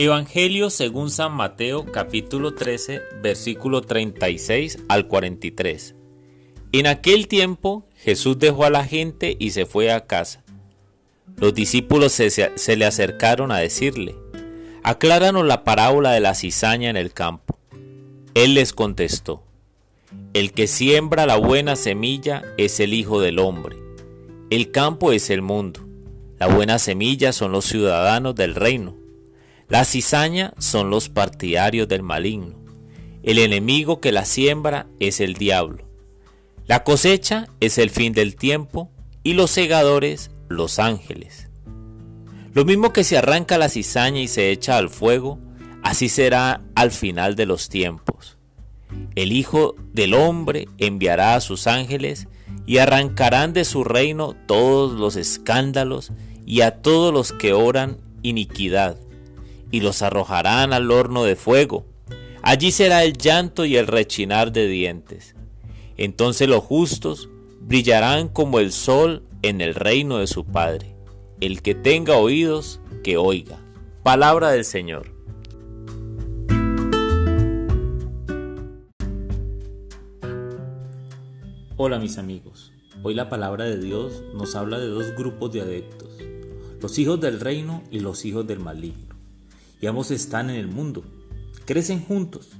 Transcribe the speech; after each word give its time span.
Evangelio 0.00 0.70
según 0.70 1.10
San 1.10 1.32
Mateo 1.32 1.84
capítulo 1.84 2.54
13 2.54 3.02
versículo 3.20 3.80
36 3.80 4.78
al 4.88 5.08
43. 5.08 5.96
En 6.70 6.86
aquel 6.86 7.26
tiempo 7.26 7.84
Jesús 7.96 8.38
dejó 8.38 8.64
a 8.64 8.70
la 8.70 8.84
gente 8.84 9.36
y 9.40 9.50
se 9.50 9.66
fue 9.66 9.90
a 9.90 10.06
casa. 10.06 10.44
Los 11.36 11.52
discípulos 11.52 12.12
se, 12.12 12.30
se 12.30 12.76
le 12.76 12.84
acercaron 12.84 13.50
a 13.50 13.58
decirle, 13.58 14.14
acláranos 14.84 15.44
la 15.44 15.64
parábola 15.64 16.12
de 16.12 16.20
la 16.20 16.36
cizaña 16.36 16.90
en 16.90 16.96
el 16.96 17.12
campo. 17.12 17.58
Él 18.34 18.54
les 18.54 18.72
contestó, 18.72 19.42
el 20.32 20.52
que 20.52 20.68
siembra 20.68 21.26
la 21.26 21.38
buena 21.38 21.74
semilla 21.74 22.44
es 22.56 22.78
el 22.78 22.94
Hijo 22.94 23.20
del 23.20 23.40
Hombre. 23.40 23.74
El 24.50 24.70
campo 24.70 25.10
es 25.10 25.28
el 25.28 25.42
mundo. 25.42 25.80
La 26.38 26.46
buena 26.46 26.78
semilla 26.78 27.32
son 27.32 27.50
los 27.50 27.64
ciudadanos 27.64 28.36
del 28.36 28.54
reino. 28.54 29.07
La 29.68 29.84
cizaña 29.84 30.54
son 30.56 30.88
los 30.88 31.10
partidarios 31.10 31.88
del 31.88 32.02
maligno. 32.02 32.54
El 33.22 33.38
enemigo 33.38 34.00
que 34.00 34.12
la 34.12 34.24
siembra 34.24 34.86
es 34.98 35.20
el 35.20 35.34
diablo. 35.34 35.84
La 36.66 36.84
cosecha 36.84 37.48
es 37.60 37.76
el 37.76 37.90
fin 37.90 38.14
del 38.14 38.34
tiempo 38.36 38.90
y 39.22 39.34
los 39.34 39.50
segadores 39.50 40.30
los 40.48 40.78
ángeles. 40.78 41.50
Lo 42.54 42.64
mismo 42.64 42.94
que 42.94 43.04
se 43.04 43.18
arranca 43.18 43.58
la 43.58 43.68
cizaña 43.68 44.22
y 44.22 44.28
se 44.28 44.50
echa 44.50 44.78
al 44.78 44.88
fuego, 44.88 45.38
así 45.82 46.08
será 46.08 46.62
al 46.74 46.90
final 46.90 47.36
de 47.36 47.44
los 47.44 47.68
tiempos. 47.68 48.38
El 49.16 49.32
Hijo 49.32 49.74
del 49.92 50.14
Hombre 50.14 50.66
enviará 50.78 51.34
a 51.34 51.42
sus 51.42 51.66
ángeles 51.66 52.26
y 52.64 52.78
arrancarán 52.78 53.52
de 53.52 53.66
su 53.66 53.84
reino 53.84 54.34
todos 54.46 54.98
los 54.98 55.16
escándalos 55.16 56.12
y 56.46 56.62
a 56.62 56.80
todos 56.80 57.12
los 57.12 57.32
que 57.32 57.52
oran 57.52 57.98
iniquidad 58.22 58.96
y 59.70 59.80
los 59.80 60.02
arrojarán 60.02 60.72
al 60.72 60.90
horno 60.90 61.24
de 61.24 61.36
fuego. 61.36 61.86
Allí 62.42 62.70
será 62.70 63.04
el 63.04 63.14
llanto 63.16 63.64
y 63.64 63.76
el 63.76 63.86
rechinar 63.86 64.52
de 64.52 64.66
dientes. 64.66 65.34
Entonces 65.96 66.48
los 66.48 66.62
justos 66.62 67.28
brillarán 67.60 68.28
como 68.28 68.60
el 68.60 68.72
sol 68.72 69.22
en 69.42 69.60
el 69.60 69.74
reino 69.74 70.18
de 70.18 70.26
su 70.26 70.44
Padre. 70.44 70.94
El 71.40 71.62
que 71.62 71.74
tenga 71.74 72.16
oídos, 72.16 72.80
que 73.02 73.16
oiga. 73.16 73.58
Palabra 74.02 74.50
del 74.50 74.64
Señor. 74.64 75.12
Hola 81.80 82.00
mis 82.00 82.18
amigos, 82.18 82.72
hoy 83.04 83.14
la 83.14 83.28
palabra 83.28 83.64
de 83.64 83.78
Dios 83.78 84.24
nos 84.34 84.56
habla 84.56 84.80
de 84.80 84.88
dos 84.88 85.14
grupos 85.16 85.52
de 85.52 85.60
adeptos, 85.60 86.10
los 86.80 86.98
hijos 86.98 87.20
del 87.20 87.38
reino 87.38 87.84
y 87.92 88.00
los 88.00 88.24
hijos 88.24 88.48
del 88.48 88.58
maligno 88.58 89.07
y 89.80 89.86
ambos 89.86 90.10
están 90.10 90.50
en 90.50 90.56
el 90.56 90.68
mundo. 90.68 91.04
Crecen 91.64 92.04
juntos. 92.04 92.50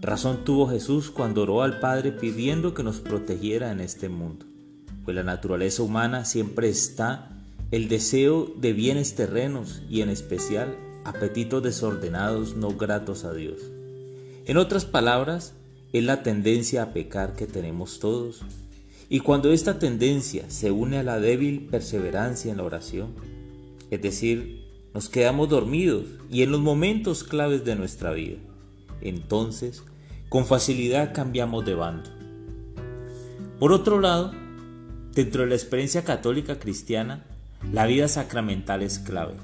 Razón 0.00 0.44
tuvo 0.44 0.68
Jesús 0.68 1.10
cuando 1.10 1.42
oró 1.42 1.62
al 1.62 1.80
Padre 1.80 2.12
pidiendo 2.12 2.74
que 2.74 2.82
nos 2.82 3.00
protegiera 3.00 3.72
en 3.72 3.80
este 3.80 4.08
mundo, 4.08 4.44
pues 5.04 5.14
la 5.16 5.22
naturaleza 5.22 5.82
humana 5.82 6.24
siempre 6.24 6.68
está 6.68 7.30
el 7.70 7.88
deseo 7.88 8.52
de 8.58 8.72
bienes 8.74 9.14
terrenos 9.14 9.82
y 9.88 10.02
en 10.02 10.10
especial 10.10 10.76
apetitos 11.04 11.62
desordenados 11.62 12.56
no 12.56 12.76
gratos 12.76 13.24
a 13.24 13.32
Dios. 13.32 13.58
En 14.44 14.58
otras 14.58 14.84
palabras, 14.84 15.54
es 15.92 16.04
la 16.04 16.22
tendencia 16.22 16.82
a 16.82 16.92
pecar 16.92 17.34
que 17.34 17.46
tenemos 17.46 18.00
todos. 18.00 18.42
Y 19.08 19.20
cuando 19.20 19.52
esta 19.52 19.78
tendencia 19.78 20.44
se 20.50 20.70
une 20.70 20.98
a 20.98 21.02
la 21.02 21.20
débil 21.20 21.68
perseverancia 21.70 22.50
en 22.50 22.58
la 22.58 22.64
oración, 22.64 23.14
es 23.90 24.02
decir, 24.02 24.65
nos 24.96 25.10
quedamos 25.10 25.50
dormidos 25.50 26.06
y 26.30 26.40
en 26.40 26.50
los 26.50 26.62
momentos 26.62 27.22
claves 27.22 27.66
de 27.66 27.76
nuestra 27.76 28.12
vida. 28.12 28.38
Entonces, 29.02 29.84
con 30.30 30.46
facilidad 30.46 31.12
cambiamos 31.12 31.66
de 31.66 31.74
bando. 31.74 32.08
Por 33.58 33.72
otro 33.72 34.00
lado, 34.00 34.32
dentro 35.12 35.42
de 35.42 35.48
la 35.50 35.54
experiencia 35.54 36.02
católica 36.02 36.58
cristiana, 36.58 37.26
la 37.74 37.84
vida 37.84 38.08
sacramental 38.08 38.82
es 38.82 38.98
clave. 38.98 39.34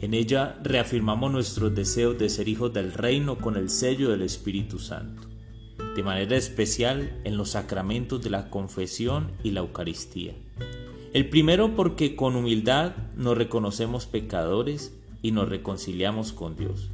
En 0.00 0.12
ella 0.12 0.58
reafirmamos 0.64 1.30
nuestros 1.30 1.72
deseos 1.72 2.18
de 2.18 2.28
ser 2.28 2.48
hijos 2.48 2.72
del 2.72 2.92
reino 2.92 3.38
con 3.38 3.56
el 3.56 3.70
sello 3.70 4.10
del 4.10 4.22
Espíritu 4.22 4.80
Santo, 4.80 5.22
de 5.94 6.02
manera 6.02 6.36
especial 6.36 7.20
en 7.22 7.36
los 7.36 7.50
sacramentos 7.50 8.24
de 8.24 8.30
la 8.30 8.50
confesión 8.50 9.30
y 9.44 9.52
la 9.52 9.60
Eucaristía. 9.60 10.34
El 11.12 11.28
primero 11.28 11.76
porque 11.76 12.16
con 12.16 12.34
humildad 12.34 12.94
nos 13.16 13.36
reconocemos 13.36 14.06
pecadores 14.06 14.92
y 15.22 15.32
nos 15.32 15.48
reconciliamos 15.48 16.32
con 16.32 16.56
Dios. 16.56 16.90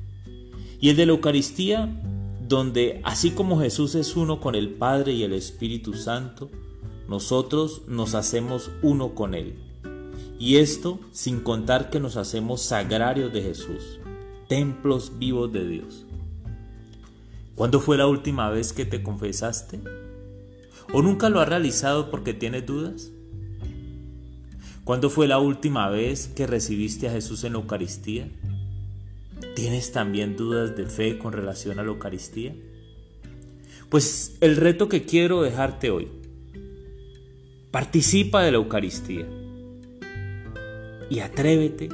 Y 0.80 0.88
el 0.90 0.96
de 0.96 1.06
la 1.06 1.12
Eucaristía, 1.12 1.94
donde 2.46 3.00
así 3.04 3.30
como 3.32 3.60
Jesús 3.60 3.94
es 3.94 4.16
uno 4.16 4.40
con 4.40 4.54
el 4.54 4.70
Padre 4.70 5.12
y 5.12 5.24
el 5.24 5.32
Espíritu 5.32 5.94
Santo, 5.94 6.50
nosotros 7.08 7.82
nos 7.86 8.14
hacemos 8.14 8.70
uno 8.82 9.14
con 9.14 9.34
Él. 9.34 9.56
Y 10.38 10.56
esto 10.56 11.00
sin 11.12 11.40
contar 11.40 11.90
que 11.90 12.00
nos 12.00 12.16
hacemos 12.16 12.62
sagrarios 12.62 13.32
de 13.32 13.42
Jesús, 13.42 14.00
templos 14.48 15.12
vivos 15.18 15.52
de 15.52 15.68
Dios. 15.68 16.06
¿Cuándo 17.54 17.80
fue 17.80 17.98
la 17.98 18.06
última 18.06 18.48
vez 18.48 18.72
que 18.72 18.86
te 18.86 19.02
confesaste? 19.02 19.80
¿O 20.92 21.02
nunca 21.02 21.28
lo 21.28 21.40
has 21.40 21.48
realizado 21.48 22.10
porque 22.10 22.32
tienes 22.32 22.64
dudas? 22.64 23.10
¿Cuándo 24.84 25.10
fue 25.10 25.28
la 25.28 25.38
última 25.38 25.88
vez 25.88 26.28
que 26.28 26.46
recibiste 26.46 27.08
a 27.08 27.12
Jesús 27.12 27.44
en 27.44 27.52
la 27.52 27.58
Eucaristía? 27.58 28.28
¿Tienes 29.54 29.92
también 29.92 30.36
dudas 30.36 30.76
de 30.76 30.86
fe 30.86 31.18
con 31.18 31.32
relación 31.32 31.78
a 31.78 31.82
la 31.82 31.88
Eucaristía? 31.88 32.54
Pues 33.88 34.36
el 34.40 34.56
reto 34.56 34.88
que 34.88 35.04
quiero 35.04 35.42
dejarte 35.42 35.90
hoy. 35.90 36.08
Participa 37.70 38.42
de 38.42 38.52
la 38.52 38.58
Eucaristía 38.58 39.26
y 41.08 41.20
atrévete 41.20 41.88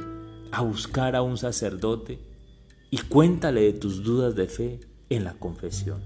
a 0.51 0.61
buscar 0.61 1.15
a 1.15 1.21
un 1.21 1.37
sacerdote 1.37 2.19
y 2.89 2.97
cuéntale 2.99 3.61
de 3.61 3.73
tus 3.73 4.03
dudas 4.03 4.35
de 4.35 4.47
fe 4.47 4.79
en 5.09 5.23
la 5.23 5.33
confesión. 5.33 6.01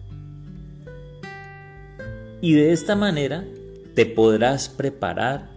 Y 2.42 2.54
de 2.54 2.72
esta 2.72 2.96
manera 2.96 3.46
te 3.94 4.06
podrás 4.06 4.68
preparar 4.68 5.51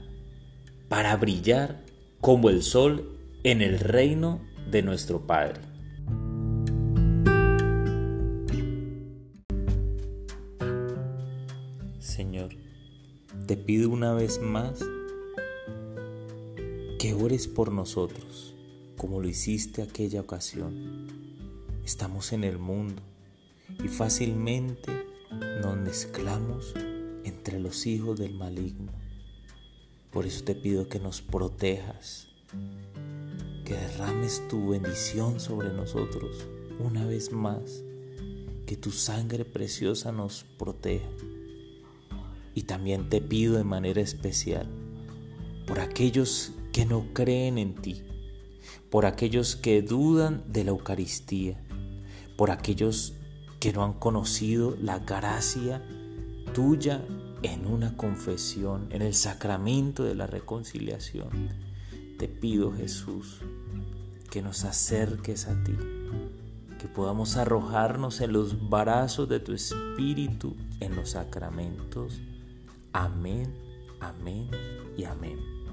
para 0.88 1.16
brillar 1.16 1.84
como 2.20 2.50
el 2.50 2.62
sol 2.62 3.18
en 3.42 3.62
el 3.62 3.78
reino 3.78 4.40
de 4.70 4.82
nuestro 4.82 5.26
Padre. 5.26 5.60
Señor, 11.98 12.50
te 13.46 13.56
pido 13.56 13.90
una 13.90 14.14
vez 14.14 14.40
más 14.40 14.80
que 16.98 17.12
ores 17.12 17.48
por 17.48 17.72
nosotros, 17.72 18.54
como 18.96 19.20
lo 19.20 19.28
hiciste 19.28 19.82
aquella 19.82 20.20
ocasión. 20.20 21.08
Estamos 21.84 22.32
en 22.32 22.44
el 22.44 22.58
mundo 22.58 23.02
y 23.84 23.88
fácilmente 23.88 24.90
nos 25.60 25.76
mezclamos 25.76 26.72
entre 27.24 27.60
los 27.60 27.86
hijos 27.86 28.18
del 28.18 28.34
maligno 28.34 29.03
por 30.14 30.26
eso 30.26 30.44
te 30.44 30.54
pido 30.54 30.88
que 30.88 31.00
nos 31.00 31.20
protejas, 31.20 32.28
que 33.64 33.74
derrames 33.74 34.46
tu 34.48 34.68
bendición 34.68 35.40
sobre 35.40 35.72
nosotros 35.72 36.46
una 36.78 37.04
vez 37.04 37.32
más, 37.32 37.82
que 38.64 38.76
tu 38.76 38.92
sangre 38.92 39.44
preciosa 39.44 40.12
nos 40.12 40.44
proteja. 40.56 41.08
Y 42.54 42.62
también 42.62 43.08
te 43.08 43.20
pido 43.20 43.56
de 43.56 43.64
manera 43.64 44.00
especial 44.00 44.68
por 45.66 45.80
aquellos 45.80 46.52
que 46.72 46.86
no 46.86 47.12
creen 47.12 47.58
en 47.58 47.74
ti, 47.74 48.04
por 48.90 49.06
aquellos 49.06 49.56
que 49.56 49.82
dudan 49.82 50.44
de 50.46 50.62
la 50.62 50.70
Eucaristía, 50.70 51.60
por 52.36 52.52
aquellos 52.52 53.14
que 53.58 53.72
no 53.72 53.82
han 53.82 53.94
conocido 53.94 54.76
la 54.80 55.00
gracia 55.00 55.84
tuya 56.52 57.04
en 57.44 57.66
una 57.66 57.94
confesión, 57.94 58.86
en 58.90 59.02
el 59.02 59.12
sacramento 59.12 60.02
de 60.02 60.14
la 60.14 60.26
reconciliación. 60.26 61.50
Te 62.18 62.26
pido 62.26 62.72
Jesús 62.72 63.40
que 64.30 64.40
nos 64.40 64.64
acerques 64.64 65.46
a 65.46 65.62
ti, 65.62 65.76
que 66.78 66.88
podamos 66.88 67.36
arrojarnos 67.36 68.22
en 68.22 68.32
los 68.32 68.70
brazos 68.70 69.28
de 69.28 69.40
tu 69.40 69.52
Espíritu 69.52 70.56
en 70.80 70.96
los 70.96 71.10
sacramentos. 71.10 72.18
Amén, 72.94 73.54
amén 74.00 74.48
y 74.96 75.04
amén. 75.04 75.63